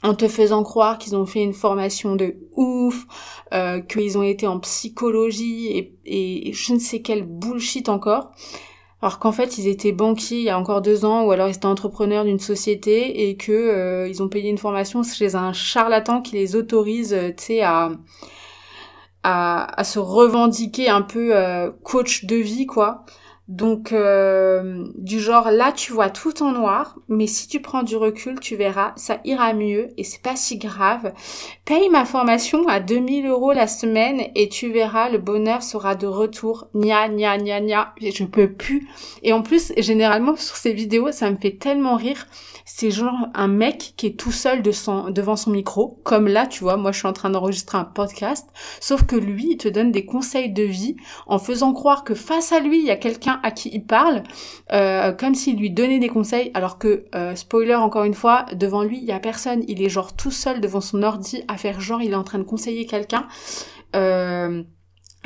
[0.03, 3.05] en te faisant croire qu'ils ont fait une formation de ouf,
[3.53, 8.31] euh, qu'ils ont été en psychologie et, et, je ne sais quel bullshit encore.
[9.01, 11.55] Alors qu'en fait ils étaient banquiers il y a encore deux ans ou alors ils
[11.55, 16.21] étaient entrepreneurs d'une société et que euh, ils ont payé une formation chez un charlatan
[16.21, 17.91] qui les autorise, euh, tu sais, à,
[19.23, 23.05] à, à se revendiquer un peu euh, coach de vie quoi.
[23.47, 27.95] Donc euh, du genre là tu vois tout en noir, mais si tu prends du
[27.95, 31.13] recul, tu verras, ça ira mieux et c'est pas si grave.
[31.63, 36.07] Paye ma formation à 2000 euros la semaine et tu verras, le bonheur sera de
[36.07, 36.67] retour.
[36.73, 38.87] Nia nia nia nia, je peux plus.
[39.21, 42.25] Et en plus, généralement sur ces vidéos, ça me fait tellement rire
[42.65, 46.77] c'est genre un mec qui est tout seul devant son micro, comme là, tu vois,
[46.77, 48.49] moi je suis en train d'enregistrer un podcast,
[48.81, 50.95] sauf que lui, il te donne des conseils de vie
[51.27, 54.23] en faisant croire que face à lui, il y a quelqu'un à qui il parle,
[54.71, 58.83] euh, comme s'il lui donnait des conseils, alors que, euh, spoiler encore une fois, devant
[58.83, 61.79] lui, il y a personne, il est genre tout seul devant son ordi à faire
[61.79, 63.27] genre, il est en train de conseiller quelqu'un.
[63.95, 64.63] Euh,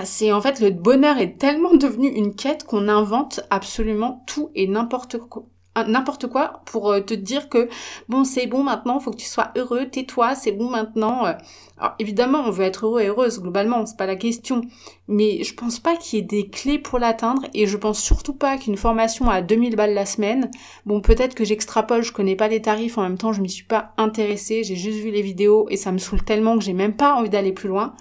[0.04, 4.68] c'est en fait le bonheur est tellement devenu une quête qu'on invente absolument tout et
[4.68, 5.46] n'importe quoi
[5.86, 7.70] n'importe quoi pour euh, te dire que
[8.08, 11.34] bon c'est bon maintenant faut que tu sois heureux tais-toi c'est bon maintenant euh.
[11.78, 14.62] alors évidemment on veut être heureux et heureuse globalement c'est pas la question.
[15.08, 18.34] Mais je pense pas qu'il y ait des clés pour l'atteindre et je pense surtout
[18.34, 20.52] pas qu'une formation à 2000 balles la semaine
[20.86, 23.64] bon peut-être que j'extrapole je connais pas les tarifs en même temps je m'y suis
[23.64, 26.94] pas intéressée j'ai juste vu les vidéos et ça me saoule tellement que j'ai même
[26.96, 27.94] pas envie d'aller plus loin.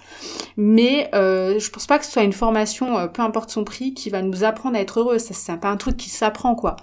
[0.55, 4.09] Mais euh, je pense pas que ce soit une formation peu importe son prix qui
[4.09, 6.75] va nous apprendre à être heureux ça c'est pas un truc qui s'apprend quoi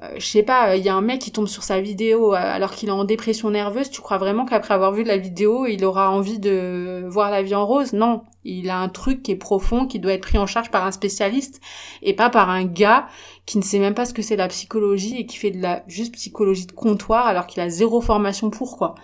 [0.00, 2.36] euh, je sais pas, il y a un mec qui tombe sur sa vidéo euh,
[2.36, 5.84] alors qu'il est en dépression nerveuse, tu crois vraiment qu'après avoir vu la vidéo, il
[5.84, 7.92] aura envie de voir la vie en rose?
[7.92, 10.86] Non, il a un truc qui est profond, qui doit être pris en charge par
[10.86, 11.60] un spécialiste
[12.02, 13.08] et pas par un gars
[13.44, 15.82] qui ne sait même pas ce que c'est la psychologie et qui fait de la
[15.88, 18.94] juste psychologie de comptoir alors qu'il a zéro formation pour quoi.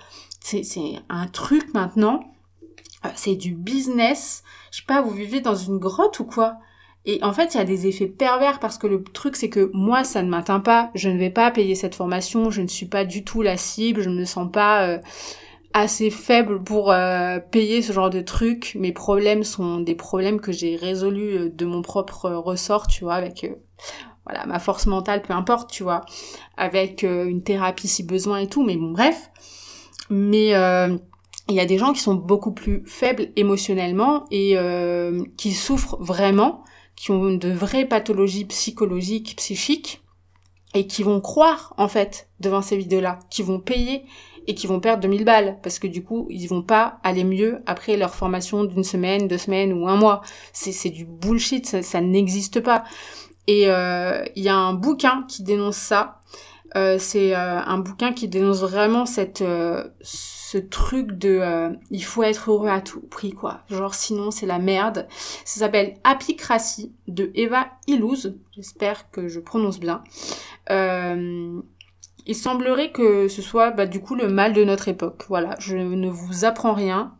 [0.40, 0.62] C'est
[1.09, 2.20] un truc maintenant,
[3.04, 4.44] euh, c'est du business.
[4.70, 6.59] Je sais pas, vous vivez dans une grotte ou quoi?
[7.07, 9.71] Et en fait, il y a des effets pervers parce que le truc, c'est que
[9.75, 10.90] moi, ça ne m'atteint pas.
[10.95, 12.51] Je ne vais pas payer cette formation.
[12.51, 14.01] Je ne suis pas du tout la cible.
[14.01, 14.99] Je ne me sens pas euh,
[15.75, 18.75] assez faible pour euh, payer ce genre de truc.
[18.81, 23.14] Mes problèmes sont des problèmes que j'ai résolus euh, de mon propre ressort, tu vois,
[23.14, 23.53] avec
[24.25, 26.07] voilà ma force mentale, peu importe, tu vois,
[26.57, 28.64] avec une thérapie si besoin et tout.
[28.64, 29.31] Mais bon, bref.
[30.09, 30.53] Mais
[31.49, 34.57] il y a des gens qui sont beaucoup plus faibles émotionnellement et
[35.37, 36.64] qui souffrent vraiment
[36.96, 40.02] qui ont de vraies pathologies psychologiques, psychiques,
[40.74, 44.04] et qui vont croire, en fait, devant ces vidéos-là, qui vont payer
[44.46, 47.62] et qui vont perdre 2000 balles, parce que du coup, ils vont pas aller mieux
[47.64, 50.20] après leur formation d'une semaine, deux semaines ou un mois.
[50.52, 52.85] C'est du bullshit, ça, n'existe pas.
[53.46, 56.20] Et euh, il y a un bouquin qui dénonce ça.
[56.76, 59.85] Euh, c'est euh, un bouquin qui dénonce vraiment cette euh,
[60.46, 63.62] ce truc de euh, il faut être heureux à tout prix quoi.
[63.70, 65.07] Genre sinon c'est la merde.
[65.46, 68.37] Ça s'appelle Apicratie de Eva Illouz.
[68.54, 70.04] J'espère que je prononce bien.
[70.70, 71.61] Euh,
[72.26, 75.24] il semblerait que ce soit bah, du coup le mal de notre époque.
[75.28, 77.14] Voilà, je ne vous apprends rien.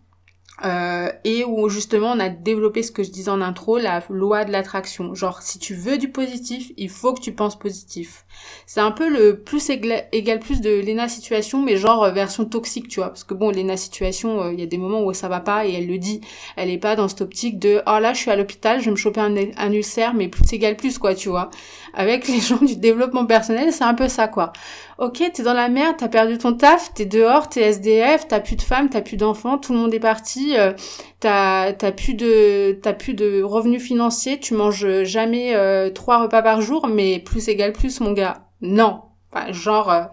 [0.63, 4.45] Euh, et où justement on a développé ce que je disais en intro, la loi
[4.45, 5.13] de l'attraction.
[5.13, 8.25] Genre si tu veux du positif, il faut que tu penses positif.
[8.65, 12.87] C'est un peu le plus égal, plus de Lena Situation, mais genre euh, version toxique,
[12.87, 13.09] tu vois.
[13.09, 15.67] Parce que bon, Lena Situation, euh, il y a des moments où ça va pas
[15.67, 16.21] et elle le dit.
[16.55, 18.91] Elle est pas dans cette optique de oh là je suis à l'hôpital, je vais
[18.93, 21.51] me choper un, un ulcère, mais plus égal plus quoi, tu vois.
[21.95, 24.53] Avec les gens du développement personnel, c'est un peu ça quoi
[24.99, 28.57] ok, t'es dans la merde, t'as perdu ton taf, t'es dehors, t'es SDF, t'as plus
[28.57, 30.73] de femmes, t'as plus d'enfants, tout le monde est parti, euh,
[31.21, 36.61] t'as plus de t'as plus de revenus financiers, tu manges jamais euh, trois repas par
[36.61, 38.47] jour, mais plus égal plus, mon gars.
[38.61, 39.03] Non,
[39.35, 40.05] Enfin, genre, euh,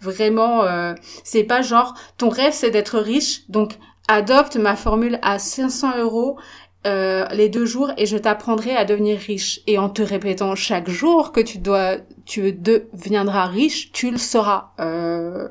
[0.00, 5.38] vraiment, euh, c'est pas genre, ton rêve c'est d'être riche, donc adopte ma formule à
[5.38, 6.38] 500 euros
[6.86, 9.60] euh, les deux jours et je t'apprendrai à devenir riche.
[9.66, 14.72] Et en te répétant chaque jour que tu dois, tu deviendras riche, tu le sauras.
[14.80, 15.48] Euh,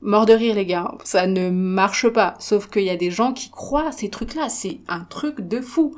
[0.00, 2.34] mort de rire les gars, ça ne marche pas.
[2.38, 5.60] Sauf qu'il y a des gens qui croient à ces trucs-là, c'est un truc de
[5.60, 5.94] fou.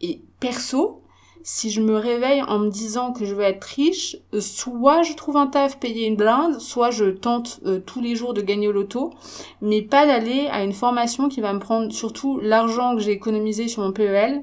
[0.00, 1.03] Et perso,
[1.46, 5.36] si je me réveille en me disant que je veux être riche, soit je trouve
[5.36, 8.72] un taf payer une blinde, soit je tente euh, tous les jours de gagner au
[8.72, 9.12] loto,
[9.60, 13.68] mais pas d'aller à une formation qui va me prendre surtout l'argent que j'ai économisé
[13.68, 14.42] sur mon PEL,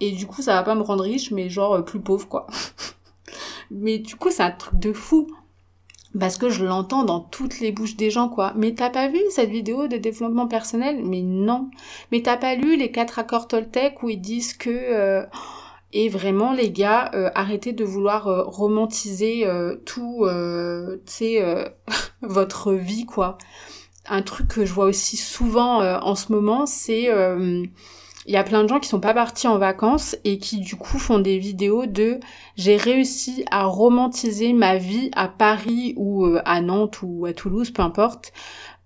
[0.00, 2.48] et du coup ça va pas me rendre riche, mais genre euh, plus pauvre quoi.
[3.70, 5.28] mais du coup c'est un truc de fou.
[6.18, 8.52] Parce que je l'entends dans toutes les bouches des gens, quoi.
[8.54, 11.02] Mais t'as pas vu cette vidéo de développement personnel?
[11.02, 11.70] Mais non.
[12.10, 14.68] Mais t'as pas lu les quatre accords Toltec où ils disent que...
[14.68, 15.24] Euh,
[15.92, 20.26] et vraiment, les gars, euh, arrêtez de vouloir euh, romantiser euh, tout,
[21.06, 21.74] tu sais,
[22.22, 23.38] votre vie, quoi.
[24.06, 27.08] Un truc que je vois aussi souvent en ce moment, c'est
[28.24, 30.76] il y a plein de gens qui sont pas partis en vacances et qui du
[30.76, 32.18] coup font des vidéos de
[32.56, 37.82] j'ai réussi à romantiser ma vie à Paris ou à Nantes ou à Toulouse, peu
[37.82, 38.32] importe,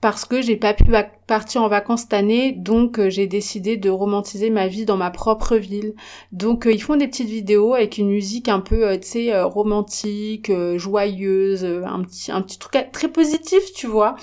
[0.07, 0.85] parce que j'ai pas pu
[1.27, 5.11] partir en vacances cette année, donc euh, j'ai décidé de romantiser ma vie dans ma
[5.11, 5.95] propre ville.
[6.31, 9.43] Donc euh, ils font des petites vidéos avec une musique un peu, euh, tu sais,
[9.43, 14.15] romantique, joyeuse, un petit, un petit truc très positif, tu vois.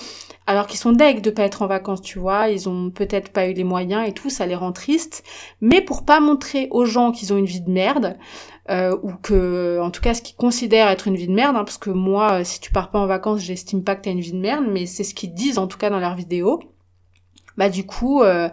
[0.48, 3.48] Alors qu'ils sont deg de pas être en vacances, tu vois, ils ont peut-être pas
[3.48, 5.26] eu les moyens et tout, ça les rend tristes.
[5.60, 8.18] Mais pour pas montrer aux gens qu'ils ont une vie de merde,
[8.70, 11.64] euh, ou que, en tout cas, ce qu'ils considèrent être une vie de merde, hein,
[11.64, 14.22] parce que moi, euh, si tu pars pas en vacances, j'estime pas que t'as une
[14.22, 16.62] vie de merde, mais c'est ce qu'ils disent en tout cas dans leurs vidéos.
[17.56, 18.50] Bah du coup, euh,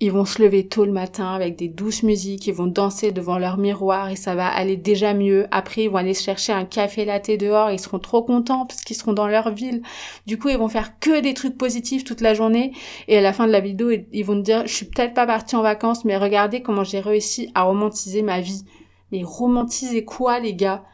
[0.00, 3.38] ils vont se lever tôt le matin avec des douces musiques, ils vont danser devant
[3.38, 5.46] leur miroir et ça va aller déjà mieux.
[5.50, 8.96] Après, ils vont aller chercher un café latte dehors, ils seront trop contents parce qu'ils
[8.96, 9.82] seront dans leur ville.
[10.26, 12.72] Du coup, ils vont faire que des trucs positifs toute la journée
[13.06, 15.26] et à la fin de la vidéo, ils vont te dire, je suis peut-être pas
[15.26, 18.64] partie en vacances, mais regardez comment j'ai réussi à romantiser ma vie.
[19.12, 20.84] Mais romantiser quoi, les gars?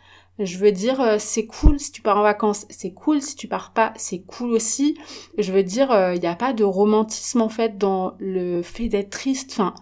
[0.40, 3.46] Je veux dire, euh, c'est cool si tu pars en vacances, c'est cool si tu
[3.46, 4.98] pars pas, c'est cool aussi.
[5.38, 8.88] Je veux dire, il euh, n'y a pas de romantisme en fait dans le fait
[8.88, 9.52] d'être triste.
[9.52, 9.74] Enfin,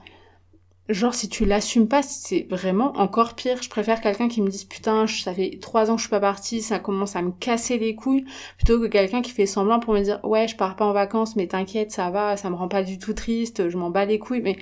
[0.90, 3.62] genre si tu l'assumes pas, c'est vraiment encore pire.
[3.62, 6.20] Je préfère quelqu'un qui me dise putain, ça fait trois ans que je suis pas
[6.20, 8.26] partie, ça commence à me casser les couilles,
[8.58, 11.34] plutôt que quelqu'un qui fait semblant pour me dire ouais, je pars pas en vacances,
[11.34, 14.18] mais t'inquiète, ça va, ça me rend pas du tout triste, je m'en bats les
[14.18, 14.42] couilles.
[14.42, 14.58] Mais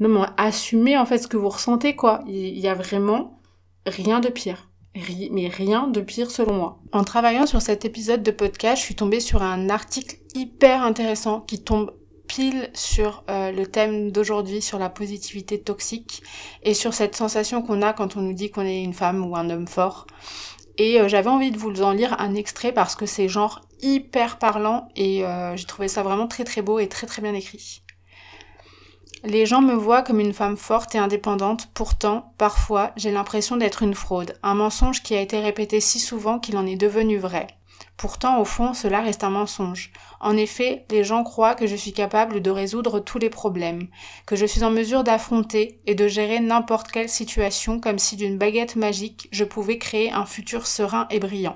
[0.00, 2.22] non, mais assumez en fait ce que vous ressentez, quoi.
[2.26, 3.38] Il y a vraiment
[3.86, 4.70] rien de pire.
[5.30, 6.78] mais rien de pire selon moi.
[6.92, 11.40] En travaillant sur cet épisode de podcast, je suis tombée sur un article hyper intéressant
[11.42, 11.92] qui tombe
[12.26, 16.22] pile sur euh, le thème d'aujourd'hui, sur la positivité toxique
[16.62, 19.36] et sur cette sensation qu'on a quand on nous dit qu'on est une femme ou
[19.36, 20.06] un homme fort.
[20.78, 24.38] Et euh, j'avais envie de vous en lire un extrait parce que c'est genre hyper
[24.38, 27.82] parlant et euh, j'ai trouvé ça vraiment très très beau et très très bien écrit.
[29.22, 33.82] Les gens me voient comme une femme forte et indépendante, pourtant, parfois, j'ai l'impression d'être
[33.82, 37.46] une fraude, un mensonge qui a été répété si souvent qu'il en est devenu vrai.
[37.98, 39.92] Pourtant, au fond, cela reste un mensonge.
[40.20, 43.88] En effet, les gens croient que je suis capable de résoudre tous les problèmes,
[44.24, 48.38] que je suis en mesure d'affronter et de gérer n'importe quelle situation comme si d'une
[48.38, 51.54] baguette magique je pouvais créer un futur serein et brillant.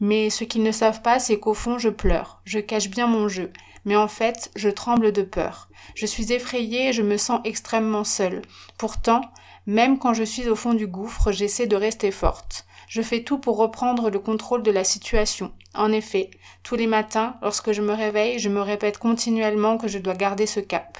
[0.00, 3.28] Mais ce qu'ils ne savent pas, c'est qu'au fond, je pleure, je cache bien mon
[3.28, 3.52] jeu,
[3.84, 5.68] mais en fait, je tremble de peur.
[5.94, 8.42] Je suis effrayée et je me sens extrêmement seule.
[8.78, 9.22] Pourtant,
[9.66, 12.66] même quand je suis au fond du gouffre, j'essaie de rester forte.
[12.88, 15.52] Je fais tout pour reprendre le contrôle de la situation.
[15.74, 16.30] En effet,
[16.64, 20.46] tous les matins, lorsque je me réveille, je me répète continuellement que je dois garder
[20.46, 20.98] ce cap,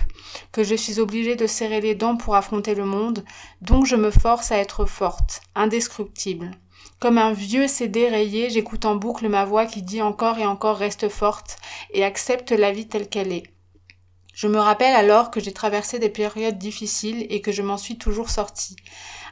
[0.53, 3.25] que je suis obligée de serrer les dents pour affronter le monde,
[3.61, 6.53] donc je me force à être forte, indestructible.
[7.01, 10.77] Comme un vieux CD rayé, j'écoute en boucle ma voix qui dit encore et encore
[10.77, 11.57] reste forte
[11.95, 13.45] et accepte la vie telle qu'elle est.
[14.35, 17.97] Je me rappelle alors que j'ai traversé des périodes difficiles et que je m'en suis
[17.97, 18.77] toujours sortie.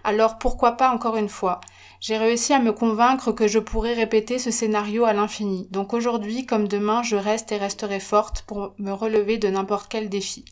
[0.03, 1.61] Alors pourquoi pas encore une fois?
[2.01, 5.69] J'ai réussi à me convaincre que je pourrais répéter ce scénario à l'infini.
[5.71, 10.09] Donc aujourd'hui comme demain, je reste et resterai forte pour me relever de n'importe quel
[10.09, 10.47] défi.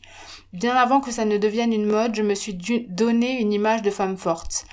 [0.53, 3.91] Bien avant que ça ne devienne une mode, je me suis donné une image de
[3.91, 4.67] femme forte.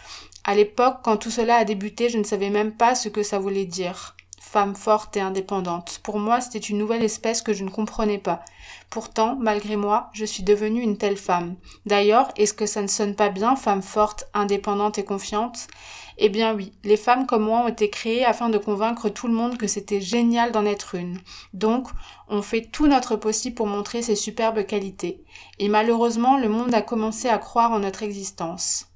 [0.45, 3.39] À l'époque, quand tout cela a débuté, je ne savais même pas ce que ça
[3.39, 4.17] voulait dire.
[4.41, 6.01] Femme forte et indépendante.
[6.03, 8.43] Pour moi, c'était une nouvelle espèce que je ne comprenais pas.
[8.89, 11.56] Pourtant, malgré moi, je suis devenue une telle femme.
[11.86, 15.67] D'ailleurs, est-ce que ça ne sonne pas bien, femme forte, indépendante et confiante?
[16.17, 19.34] Eh bien oui, les femmes comme moi ont été créées afin de convaincre tout le
[19.34, 21.19] monde que c'était génial d'en être une.
[21.54, 21.87] Donc,
[22.27, 25.23] on fait tout notre possible pour montrer ces superbes qualités.
[25.58, 28.92] Et malheureusement, le monde a commencé à croire en notre existence.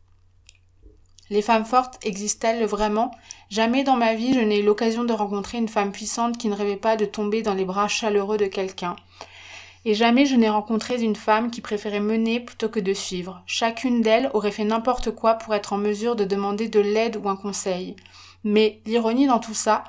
[1.29, 3.11] Les femmes fortes existent-elles vraiment?
[3.49, 6.55] Jamais dans ma vie je n'ai eu l'occasion de rencontrer une femme puissante qui ne
[6.55, 8.95] rêvait pas de tomber dans les bras chaleureux de quelqu'un.
[9.83, 13.41] Et jamais je n'ai rencontré une femme qui préférait mener plutôt que de suivre.
[13.45, 17.29] Chacune d'elles aurait fait n'importe quoi pour être en mesure de demander de l'aide ou
[17.29, 17.95] un conseil.
[18.43, 19.83] Mais l'ironie dans tout ça,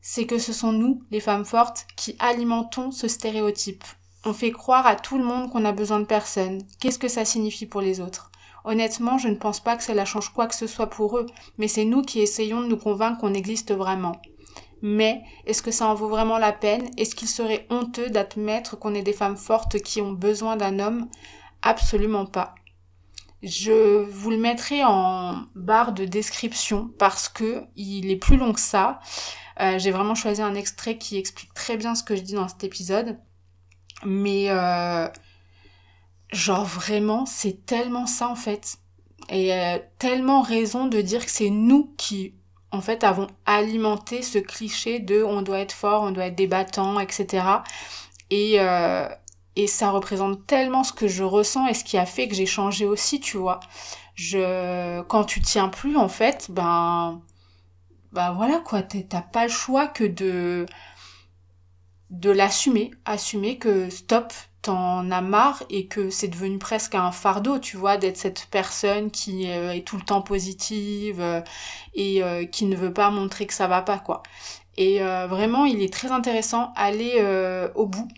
[0.00, 3.84] c'est que ce sont nous, les femmes fortes, qui alimentons ce stéréotype.
[4.24, 6.62] On fait croire à tout le monde qu'on a besoin de personne.
[6.80, 8.30] Qu'est-ce que ça signifie pour les autres?
[8.64, 11.26] Honnêtement, je ne pense pas que cela change quoi que ce soit pour eux,
[11.58, 14.20] mais c'est nous qui essayons de nous convaincre qu'on existe vraiment.
[14.80, 16.90] Mais est-ce que ça en vaut vraiment la peine?
[16.96, 21.08] Est-ce qu'il serait honteux d'admettre qu'on est des femmes fortes qui ont besoin d'un homme?
[21.62, 22.54] Absolument pas.
[23.42, 28.60] Je vous le mettrai en barre de description parce que il est plus long que
[28.60, 29.00] ça.
[29.60, 32.48] Euh, j'ai vraiment choisi un extrait qui explique très bien ce que je dis dans
[32.48, 33.18] cet épisode.
[34.04, 35.08] Mais euh,
[36.32, 38.78] genre vraiment, c'est tellement ça en fait.
[39.30, 42.34] Et euh, tellement raison de dire que c'est nous qui,
[42.70, 47.00] en fait, avons alimenté ce cliché de on doit être fort, on doit être débattant,
[47.00, 47.46] etc.
[48.30, 49.08] Et, euh,
[49.56, 52.46] et ça représente tellement ce que je ressens et ce qui a fait que j'ai
[52.46, 53.60] changé aussi, tu vois.
[54.14, 57.22] Je, quand tu tiens plus, en fait, ben,
[58.12, 60.66] ben voilà quoi, t'as pas le choix que de,
[62.14, 67.58] de l'assumer, assumer que stop, t'en as marre et que c'est devenu presque un fardeau,
[67.58, 71.42] tu vois, d'être cette personne qui euh, est tout le temps positive euh,
[71.94, 74.22] et euh, qui ne veut pas montrer que ça va pas, quoi.
[74.76, 77.24] Et vraiment, il est très intéressant, aller
[77.76, 78.08] au bout.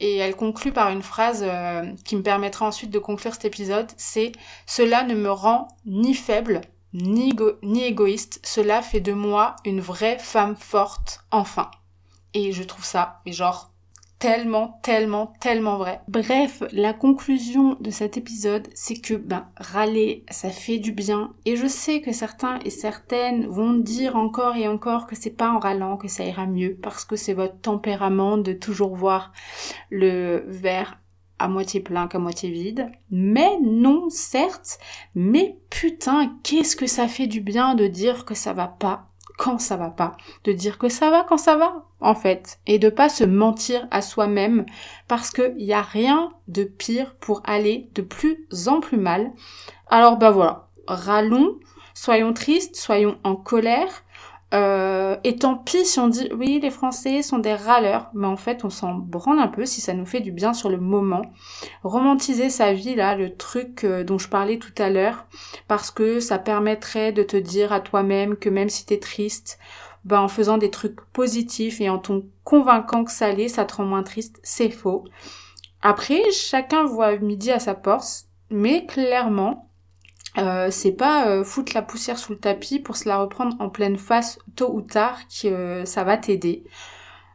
[0.00, 1.44] Et elle conclut par une phrase
[2.06, 4.28] qui me permettra ensuite de conclure cet épisode, c'est⁇
[4.64, 6.62] Cela ne me rend ni faible,
[6.94, 11.70] ni, ni égoïste, cela fait de moi une vraie femme forte, enfin.
[12.34, 13.72] Et je trouve ça, mais genre,
[14.18, 16.00] tellement, tellement, tellement vrai.
[16.08, 21.34] Bref, la conclusion de cet épisode, c'est que, ben, râler, ça fait du bien.
[21.44, 25.50] Et je sais que certains et certaines vont dire encore et encore que c'est pas
[25.50, 29.32] en râlant que ça ira mieux, parce que c'est votre tempérament de toujours voir
[29.90, 30.98] le verre
[31.38, 32.90] à moitié plein qu'à moitié vide.
[33.10, 34.78] Mais non, certes,
[35.14, 39.07] mais putain, qu'est-ce que ça fait du bien de dire que ça va pas
[39.38, 42.78] quand ça va pas, de dire que ça va quand ça va, en fait, et
[42.78, 44.66] de pas se mentir à soi-même,
[45.06, 49.32] parce qu'il n'y a rien de pire pour aller de plus en plus mal.
[49.86, 51.58] Alors bah voilà, râlons,
[51.94, 54.04] soyons tristes, soyons en colère,
[54.54, 58.36] euh, et tant pis si on dit oui, les Français sont des râleurs, mais en
[58.36, 61.22] fait on s'en branle un peu si ça nous fait du bien sur le moment.
[61.82, 65.26] Romantiser sa vie là, le truc euh, dont je parlais tout à l'heure,
[65.66, 69.58] parce que ça permettrait de te dire à toi-même que même si t'es triste,
[70.04, 73.74] ben en faisant des trucs positifs et en t'en convainquant que ça l'est, ça te
[73.74, 75.04] rend moins triste, c'est faux.
[75.82, 79.67] Après, chacun voit midi à sa porte, mais clairement,
[80.38, 83.68] euh, c'est pas euh, foutre la poussière sous le tapis pour se la reprendre en
[83.68, 86.64] pleine face tôt ou tard que euh, ça va t'aider.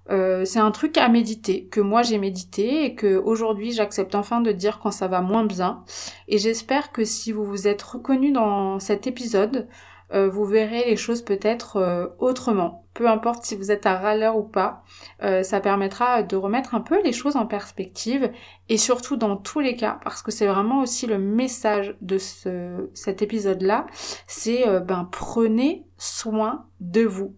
[0.10, 4.51] c'est un truc à méditer, que moi j'ai médité et que aujourd'hui j'accepte enfin de
[4.51, 5.84] dire quand ça va moins bien.
[6.28, 9.68] Et j'espère que si vous vous êtes reconnu dans cet épisode,
[10.14, 12.86] euh, vous verrez les choses peut-être euh, autrement.
[12.93, 14.84] Peu importe si vous êtes un râleur ou pas,
[15.24, 18.32] euh, ça permettra de remettre un peu les choses en perspective
[18.70, 22.89] et surtout dans tous les cas, parce que c'est vraiment aussi le message de ce,
[22.93, 23.88] cet épisode-là,
[24.28, 27.36] c'est ben prenez soin de vous.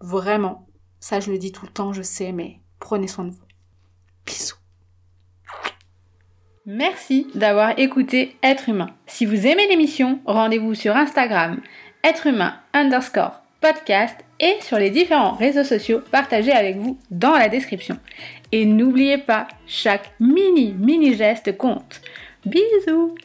[0.00, 0.66] Vraiment.
[0.98, 3.46] Ça je le dis tout le temps, je sais, mais prenez soin de vous.
[4.26, 4.56] Bisous.
[6.68, 8.90] Merci d'avoir écouté Être humain.
[9.06, 11.60] Si vous aimez l'émission, rendez-vous sur Instagram
[12.06, 17.48] être humain underscore podcast et sur les différents réseaux sociaux partagés avec vous dans la
[17.48, 17.98] description.
[18.52, 22.00] Et n'oubliez pas, chaque mini mini geste compte.
[22.44, 23.16] Bisous